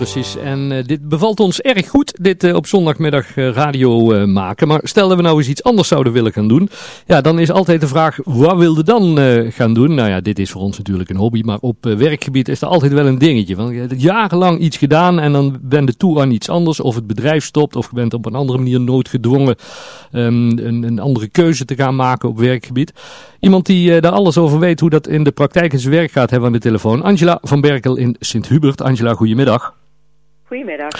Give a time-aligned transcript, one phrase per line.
[0.00, 0.36] precies.
[0.36, 4.68] En uh, dit bevalt ons erg goed, dit uh, op zondagmiddag uh, radio maken.
[4.68, 6.68] Maar stel dat we nou eens iets anders zouden willen gaan doen.
[7.06, 9.18] Ja, dan is altijd de vraag, wat wilde dan
[9.52, 9.94] gaan doen?
[9.94, 11.40] Nou ja, dit is voor ons natuurlijk een hobby.
[11.44, 13.56] Maar op werkgebied is er altijd wel een dingetje.
[13.56, 16.80] Want je hebt jarenlang iets gedaan en dan ben je toe aan iets anders.
[16.80, 19.56] Of het bedrijf stopt, of je bent op een andere manier noodgedwongen
[20.12, 22.92] um, een, een, andere keuze te gaan maken op werkgebied.
[23.40, 26.30] Iemand die daar alles over weet hoe dat in de praktijk in zijn werk gaat,
[26.30, 27.02] hebben we aan de telefoon.
[27.02, 28.82] Angela van Berkel in Sint-Hubert.
[28.82, 29.78] Angela, goedemiddag.
[30.50, 30.90] Goedemiddag.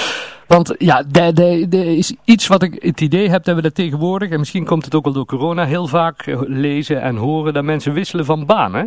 [0.47, 4.39] Want ja, er is iets wat ik het idee heb dat we dat tegenwoordig, en
[4.39, 8.25] misschien komt het ook wel door corona, heel vaak lezen en horen dat mensen wisselen
[8.25, 8.85] van baan, hè?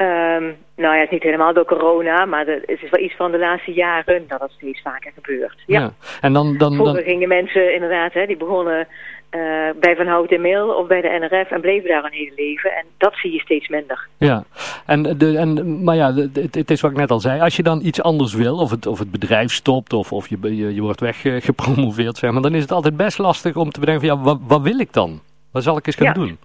[0.00, 3.30] Um, nou ja, het is niet helemaal door corona, maar het is wel iets van
[3.30, 5.62] de laatste jaren dat dat steeds vaker gebeurt.
[5.66, 5.80] Ja.
[5.80, 5.92] ja.
[6.20, 7.04] En dan, dan, Vroeger dan...
[7.04, 8.86] gingen mensen inderdaad, hè, die begonnen
[9.30, 9.40] uh,
[9.80, 12.72] bij Van Hout en Mail of bij de NRF en bleven daar een hele leven.
[12.72, 14.08] En dat zie je steeds minder.
[14.18, 14.44] Ja,
[14.86, 17.40] en, de, en, maar ja, het, het, is wat ik net al zei.
[17.40, 20.38] Als je dan iets anders wil, of het, of het bedrijf stopt of, of je,
[20.40, 24.08] je, je wordt weggepromoveerd, zeg maar, dan is het altijd best lastig om te bedenken
[24.08, 25.20] van ja, wat, wat wil ik dan?
[25.50, 26.12] Wat zal ik eens gaan ja.
[26.12, 26.38] doen?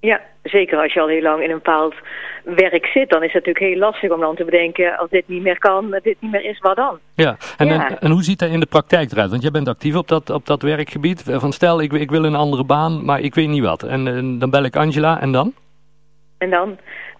[0.00, 1.94] Ja, zeker als je al heel lang in een bepaald
[2.44, 5.42] werk zit, dan is het natuurlijk heel lastig om dan te bedenken, als dit niet
[5.42, 6.98] meer kan, dit niet meer is, wat dan?
[7.14, 7.88] Ja, en, ja.
[7.88, 9.30] en, en, hoe ziet dat in de praktijk eruit?
[9.30, 11.22] Want jij bent actief op dat, op dat werkgebied.
[11.22, 13.82] Van stel, ik, ik wil een andere baan, maar ik weet niet wat.
[13.82, 15.54] En, en dan bel ik Angela en dan?
[16.38, 16.78] En dan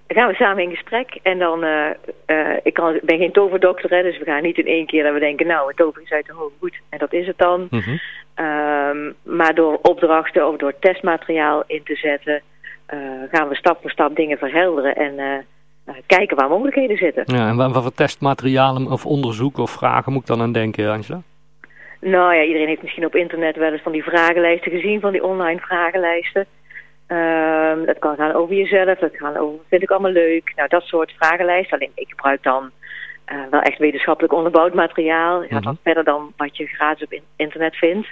[0.08, 1.86] gaan we samen in gesprek en dan, uh,
[2.26, 5.12] uh, ik kan, ben geen toverdokter, hè, dus we gaan niet in één keer dat
[5.12, 7.68] we denken, nou, het tover is uit de hoge goed en dat is het dan.
[7.70, 8.00] Mm -hmm.
[8.44, 12.42] um, maar door opdrachten of door testmateriaal in te zetten,
[13.30, 15.44] gaan we stap voor stap dingen verhelderen en
[15.86, 17.22] uh, kijken waar mogelijkheden zitten.
[17.26, 21.22] Ja, en wat voor testmaterialen of onderzoek of vragen moet ik dan aan denken, Angela?
[22.00, 25.24] Nou ja, iedereen heeft misschien op internet wel eens van die vragenlijsten gezien, van die
[25.24, 26.46] online vragenlijsten.
[27.08, 30.52] Uh, dat kan gaan over jezelf, dat kan over, vind ik allemaal leuk.
[30.56, 31.78] Nou, dat soort vragenlijsten.
[31.78, 32.70] Alleen ik gebruik dan
[33.32, 35.40] uh, wel echt wetenschappelijk onderbouwd materiaal.
[35.40, 35.62] Mm -hmm.
[35.62, 38.08] wat verder dan wat je gratis op internet vindt.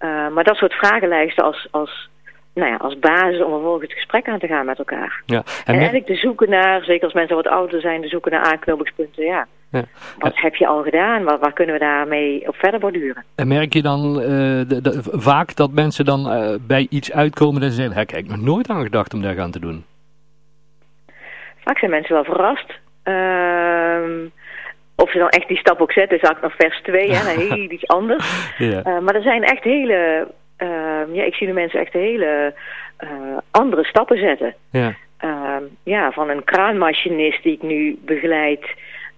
[0.00, 2.08] Uh, maar dat soort vragenlijsten als, als
[2.56, 5.22] nou ja, als basis om vervolgens het gesprek aan te gaan met elkaar.
[5.26, 8.32] Ja, en, en eigenlijk te zoeken naar, zeker als mensen wat ouder zijn, te zoeken
[8.32, 9.24] naar aanknopingspunten.
[9.24, 9.46] Ja.
[9.70, 9.84] ja.
[10.18, 11.24] Wat heb je al gedaan?
[11.24, 13.24] Waar, waar, kunnen we daarmee op verder borduren?
[13.34, 17.62] En merk je dan uh, de, de, vaak dat mensen dan uh, bij iets uitkomen
[17.62, 19.84] en ze zeggen, heb ik nog nooit aan gedacht om daar aan te doen?
[21.64, 22.74] Vaak zijn mensen wel verrast.
[23.04, 24.30] Uh,
[24.94, 27.70] of ze dan echt die stap ook zetten, is ook nog vers 2, hè, heel
[27.70, 28.54] iets anders.
[28.58, 28.82] ja.
[28.86, 30.28] uh, maar er zijn echt hele
[31.12, 32.54] ja, ik zie de mensen echt hele
[33.04, 33.10] uh,
[33.50, 34.54] andere stappen zetten.
[34.70, 34.94] Ja.
[35.24, 38.66] Uh, ja, van een kraanmachinist die ik nu begeleid,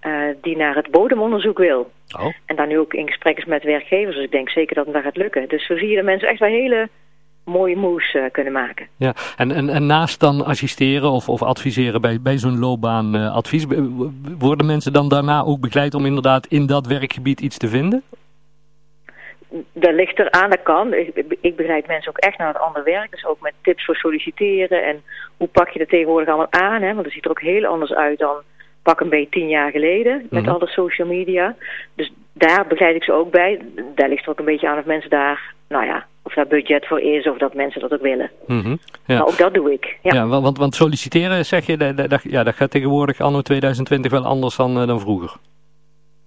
[0.07, 1.91] uh, die naar het bodemonderzoek wil.
[2.19, 2.33] Oh.
[2.45, 4.15] En dan nu ook in gesprek is met werkgevers.
[4.15, 5.47] Dus ik denk zeker dat het dat gaat lukken.
[5.47, 6.89] Dus zo zie je dat mensen echt wel hele
[7.43, 8.87] mooie moves uh, kunnen maken.
[8.95, 13.79] Ja, en, en, en naast dan assisteren of, of adviseren bij, bij zo'n loopbaanadvies, uh,
[14.37, 18.03] worden mensen dan daarna ook begeleid om inderdaad in dat werkgebied iets te vinden?
[19.73, 20.93] Dat ligt er aan, dat kan.
[20.93, 23.11] Ik, ik begeleid mensen ook echt naar het andere werk.
[23.11, 25.03] Dus ook met tips voor solliciteren en
[25.37, 26.81] hoe pak je dat tegenwoordig allemaal aan.
[26.81, 26.93] Hè?
[26.93, 28.35] Want het ziet er ook heel anders uit dan
[28.83, 30.39] pak een beetje tien jaar geleden met Mhm.
[30.39, 30.55] mm -hmm.
[30.55, 31.55] alle social media.
[31.95, 33.61] Dus daar begeleid ik ze ook bij.
[33.95, 36.87] Daar ligt er ook een beetje aan of mensen daar, nou ja, of daar budget
[36.87, 38.31] voor is of dat mensen dat ook willen.
[38.45, 38.79] Mm -hmm.
[39.05, 39.17] ja.
[39.17, 39.97] Maar ook dat doe ik.
[40.01, 44.11] Ja, ja want, want solliciteren zeg je, dat, dat, ja, dat gaat tegenwoordig anno 2020
[44.11, 45.35] wel anders dan, uh, dan vroeger.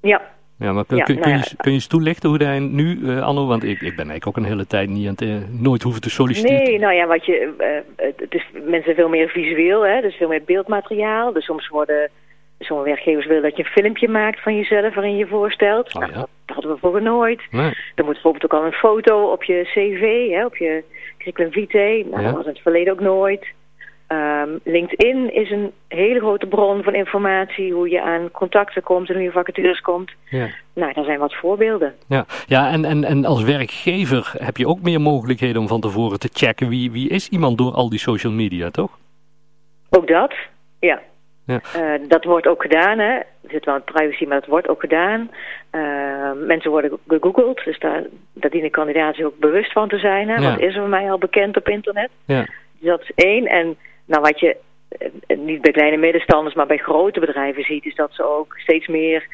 [0.00, 0.20] Ja,
[0.62, 2.98] ja, maar kun, ja, kun, nou kun, je, kun je eens toelichten hoe hij nu,
[3.02, 5.34] uh, Anno, want ik, ik ben eigenlijk ook een hele tijd niet aan het, uh,
[5.50, 6.62] nooit hoeven te solliciteren.
[6.62, 10.28] Nee, nou ja, wat je, uh, het is mensen veel meer visueel, hè, dus veel
[10.28, 11.32] meer beeldmateriaal.
[11.32, 12.10] Dus soms worden,
[12.58, 15.94] sommige werkgevers willen dat je een filmpje maakt van jezelf waarin je voorstelt.
[15.94, 16.18] Oh, nou, ja.
[16.18, 17.42] dat, dat hadden we vroeger nooit.
[17.50, 17.72] Nee.
[17.94, 20.82] Er moet bijvoorbeeld ook al een foto op je cv, hè, op je
[21.18, 22.06] curriculum vitae.
[22.10, 22.26] Nou, Ja.
[22.26, 23.46] dat was in het verleden ook nooit.
[24.12, 29.14] Um, LinkedIn is een hele grote bron van informatie, hoe je aan contacten komt en
[29.14, 30.10] hoe je vacatures komt.
[30.30, 30.48] Ja.
[30.74, 31.94] Nou, daar zijn wat voorbeelden.
[32.08, 36.18] Ja, ja en, en, en als werkgever heb je ook meer mogelijkheden om van tevoren
[36.18, 38.98] te checken wie, wie is iemand door al die social media, toch?
[39.90, 40.34] Ook dat,
[40.80, 41.00] ja.
[41.46, 41.60] Ja.
[41.76, 43.12] Uh, dat wordt ook gedaan, hè.
[43.14, 45.30] Er zit wel privacy, maar dat wordt ook gedaan.
[45.72, 50.28] Uh, mensen worden gegoogeld, dus daar, daar dienen kandidaten zich ook bewust van te zijn.
[50.28, 50.34] Hè?
[50.34, 50.50] Ja.
[50.50, 52.10] Wat is er voor mij al bekend op internet?
[52.24, 52.44] Ja.
[52.78, 53.46] Dus dat is één.
[53.46, 53.76] En
[54.06, 54.56] nou, wat je
[55.26, 58.86] uh, niet bij kleine middenstanders, maar bij grote bedrijven ziet, is dat ze ook steeds
[58.86, 59.26] meer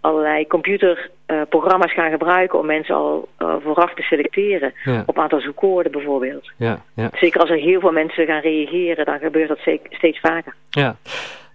[0.00, 4.74] allerlei computerprogramma's gaan gebruiken om mensen al uh, vooraf te selecteren.
[4.84, 5.02] Ja.
[5.06, 6.50] Op aantal zoekwoorden bijvoorbeeld.
[6.56, 7.10] Ja, ja.
[7.12, 10.54] Zeker als er heel veel mensen gaan reageren, dan gebeurt dat steeds vaker.
[10.70, 10.96] Ja.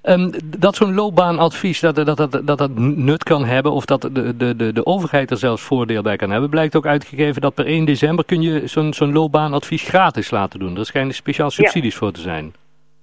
[0.03, 4.37] Um, dat zo'n loopbaanadvies dat dat, dat, dat dat nut kan hebben of dat de,
[4.37, 7.65] de, de, de overheid er zelfs voordeel bij kan hebben, blijkt ook uitgegeven dat per
[7.65, 10.77] 1 december kun je zo'n zo'n loopbaanadvies gratis laten doen.
[10.77, 12.53] Er schijnen speciaal subsidies voor te zijn.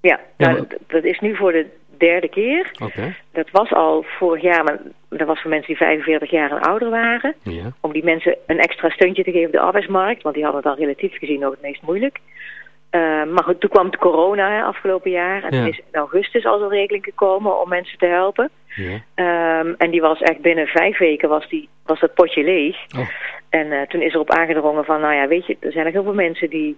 [0.00, 1.66] Ja, nou, ja dat is nu voor de
[1.98, 2.70] derde keer.
[2.82, 3.16] Okay.
[3.32, 4.78] Dat was al vorig jaar, maar
[5.08, 7.34] dat was voor mensen die 45 jaar en ouder waren.
[7.42, 7.72] Ja.
[7.80, 10.70] Om die mensen een extra steuntje te geven op de arbeidsmarkt, want die hadden het
[10.70, 12.18] dan relatief gezien nog het meest moeilijk.
[12.90, 15.42] Uh, maar goed, toen kwam de corona hè, afgelopen jaar.
[15.44, 15.60] En Ja.
[15.60, 18.50] toen is in augustus al zo'n regeling gekomen om mensen te helpen.
[18.66, 18.98] Ja.
[19.14, 22.76] Ehm, en die was echt binnen vijf weken was, die, was dat potje leeg.
[22.98, 23.08] Oh.
[23.50, 26.02] En eh, toen is erop aangedrongen van, nou ja, weet je, er zijn nog heel
[26.02, 26.76] veel mensen die,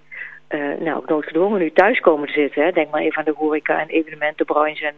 [0.49, 2.65] eh, nou, ook noodgedwongen nu thuis komen te zitten.
[2.65, 2.71] Hè.
[2.73, 4.95] Denk maar even aan de horeca en evenementenbranche en,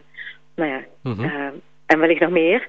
[0.55, 1.23] nou ja, Mhm.
[1.23, 1.53] ehm,
[1.85, 2.67] en wellicht nog meer.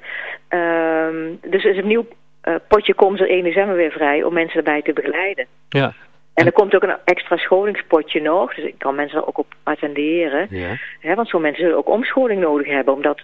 [0.48, 2.06] Ehm, dus er is een nieuw
[2.40, 5.46] eh, potje komt er 1 december weer vrij om mensen erbij te begeleiden.
[5.68, 5.92] Ja.
[6.34, 9.54] En er komt ook een extra scholingspotje nog, dus ik kan mensen er ook op
[9.62, 10.46] attenderen.
[10.50, 10.76] Ja.
[11.00, 13.20] Hè, want sommige mensen zullen ook omscholing nodig hebben, omdat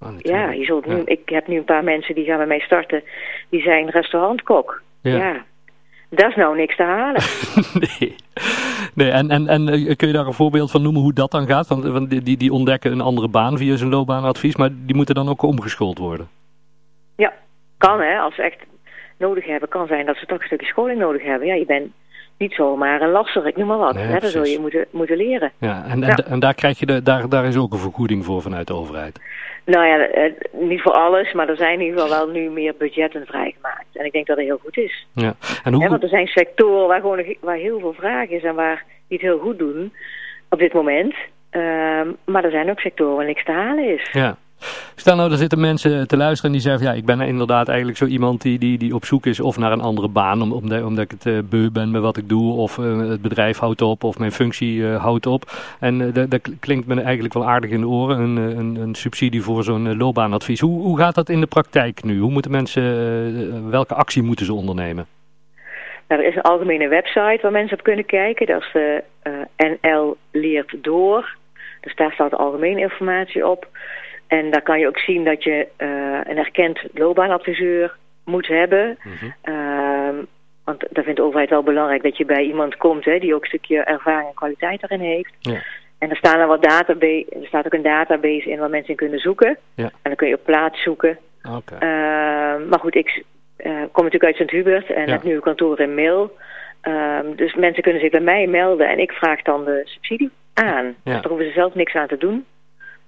[0.00, 0.44] Oh, natuurlijk.
[0.44, 1.02] ja, je zult nu, Ja.
[1.04, 3.02] ik heb nu een paar mensen die gaan bij mij starten.
[3.50, 4.82] Die zijn restaurantkok.
[5.02, 5.16] Ja.
[5.16, 5.44] Ja.
[6.10, 7.22] Dat is nou niks te halen.
[7.98, 8.14] nee.
[8.94, 11.46] nee en en, en eh, kun je daar een voorbeeld van noemen hoe dat dan
[11.46, 11.66] gaat?
[11.68, 15.42] Want, die, die ontdekken een andere baan via zijn loopbaanadvies, maar die moeten dan ook
[15.42, 16.28] omgeschoold worden.
[17.16, 17.32] ja,
[17.78, 18.18] kan hè.
[18.18, 18.58] Als ze echt
[19.18, 21.46] nodig hebben, kan zijn dat ze toch een stukje scholing nodig hebben.
[21.48, 21.92] Ja, je bent
[22.38, 23.94] niet zomaar een lasser, ik noem maar wat.
[23.94, 25.52] Nee, hè, dat zul je moeten, moeten leren.
[25.58, 26.16] Ja, en, en, Ja.
[26.16, 29.20] en daar, krijg je de, daar, daar is ook een vergoeding voor vanuit de overheid.
[29.64, 32.74] Nou ja, eh, niet voor alles, maar er zijn in ieder geval wel nu meer
[32.78, 33.86] budgetten vrijgemaakt.
[33.92, 35.06] En ik denk dat dat heel goed is.
[35.12, 35.34] Ja.
[35.64, 38.84] En hoe, want er zijn sectoren waar, gewoon, waar heel veel vraag is en waar
[39.08, 39.92] die het heel goed doen
[40.48, 41.14] op dit moment.
[41.50, 44.08] Ehm, maar er zijn ook sectoren waar niks te halen is.
[44.12, 44.36] Ja.
[44.98, 47.98] Stel nou, er zitten mensen te luisteren en die zeggen ja, ik ben inderdaad eigenlijk
[47.98, 50.82] zo iemand die, die, die op zoek is of naar een andere baan, om, omdat,
[50.82, 53.82] omdat ik het eh, beu ben met wat ik doe, of eh, het bedrijf houdt
[53.82, 55.42] op, of mijn functie eh, houdt op.
[55.80, 59.64] En dat, klinkt me eigenlijk wel aardig in de oren, een, een, een subsidie voor
[59.64, 60.60] zo'n loopbaanadvies.
[60.60, 62.18] Hoe, hoe gaat dat in de praktijk nu?
[62.18, 65.06] Hoe moeten mensen, welke actie moeten ze ondernemen?
[66.08, 68.46] Nou, er is een algemene website waar mensen op kunnen kijken.
[68.46, 69.02] Dat is de
[69.56, 71.36] NL Leert Door.
[71.80, 73.68] Dus daar staat algemene informatie op.
[74.28, 75.88] En daar kan je ook zien dat je eh,
[76.24, 78.98] een erkend loopbaanadviseur moet hebben.
[79.02, 79.30] Mhm.
[79.42, 80.16] Ehm,
[80.64, 83.40] want dat vindt de overheid wel belangrijk dat je bij iemand komt hè, die ook
[83.40, 85.34] een stukje ervaring en kwaliteit daarin heeft.
[85.40, 85.62] Ja.
[85.98, 88.96] En er, staan er, wat database, er staat ook een database in waar mensen in
[88.96, 89.58] kunnen zoeken.
[89.74, 89.84] Ja.
[89.84, 91.18] En dan kun je op plaats zoeken.
[91.42, 93.24] Ehm, maar goed, ik
[93.56, 95.12] eh, kom natuurlijk uit Sint-Hubert en Ja.
[95.12, 96.36] heb nu een kantoor in Mil.
[96.80, 100.84] Ehm, dus mensen kunnen zich bij mij melden en ik vraag dan de subsidie aan.
[100.84, 102.46] Dus daar hoeven ze zelf niks aan te doen.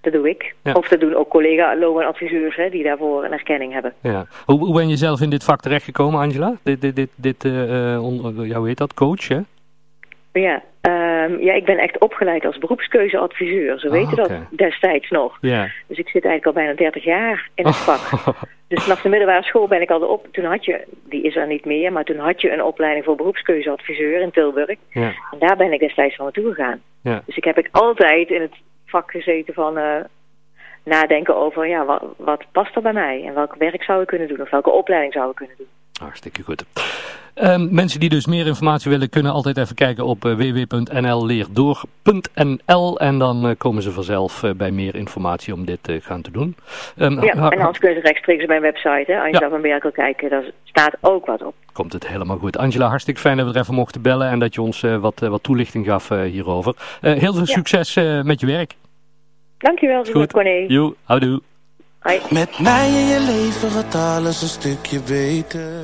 [0.00, 0.54] Dat doe ik.
[0.62, 0.72] Ja.
[0.72, 3.94] Of dat doen ook collega loopbaanadviseurs hè, die daarvoor een erkenning hebben.
[4.02, 4.26] Ja.
[4.46, 6.54] Hoe, hoe ben je zelf in dit vak terechtgekomen, Angela?
[6.62, 7.44] Dit, dit, dit, dit
[8.00, 8.94] on- ja, hoe heet dat?
[8.94, 9.38] Coach, hè?
[10.32, 13.78] Ja, ehm, ja, ik ben echt opgeleid als beroepskeuzeadviseur.
[13.80, 15.38] Zo Ah, weten dat destijds nog.
[15.40, 15.62] Ja.
[15.86, 18.00] Dus ik zit eigenlijk al bijna 30 jaar in het vak.
[18.68, 20.26] Dus vanaf de middelbare school ben ik al op.
[20.32, 23.16] Toen had je, die is er niet meer, maar toen had je een opleiding voor
[23.16, 24.76] beroepskeuzeadviseur in Tilburg.
[24.90, 25.02] ja.
[25.30, 26.80] En daar ben ik destijds van naartoe gegaan.
[27.02, 27.22] Ja.
[27.26, 28.54] Dus ik heb ik altijd in het
[28.90, 29.84] vak gezeten van eh,
[30.84, 34.28] nadenken over ja, wat, wat past er bij mij en welk werk zou ik kunnen
[34.28, 35.66] doen of welke opleiding zou ik kunnen doen.
[36.00, 36.64] Hartstikke goed.
[37.34, 43.18] Ehm, mensen die dus meer informatie willen, kunnen altijd even kijken op eh, www.nlleerdoor.nl en
[43.18, 46.56] dan eh, komen ze vanzelf bij meer informatie om dit eh, gaan te doen.
[46.96, 49.48] Ehm, Ja, en anders kunnen ze rechtstreeks op mijn website, hè, Angela Ja.
[49.48, 51.54] van Berkel kijken, daar staat ook wat op.
[51.72, 52.56] komt het helemaal goed.
[52.56, 55.42] Angela, hartstikke fijn dat we er even mochten bellen en dat je ons wat, wat
[55.42, 56.74] toelichting gaf hierover.
[57.00, 57.44] Heel veel Ja.
[57.44, 58.74] succes met je werk.
[59.60, 60.32] Dankjewel, Goed.
[60.32, 60.64] Corné.
[60.68, 61.40] Jo, houdoe.
[61.98, 62.20] Hoi.
[62.30, 65.70] Met mij in je leven gaat alles een stukje beter.